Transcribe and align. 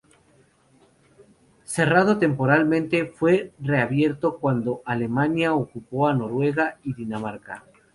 Cerrado 1.63 2.17
temporalmente, 2.17 3.05
fue 3.05 3.51
reabierto 3.59 4.39
cuando 4.39 4.81
Alemania 4.83 5.53
ocupó 5.53 6.07
a 6.07 6.13
Noruega 6.15 6.79
y 6.81 6.95
Dinamarca. 6.95 7.63